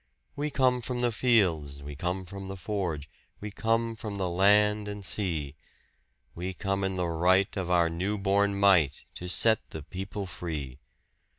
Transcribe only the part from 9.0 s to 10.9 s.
to set the people free!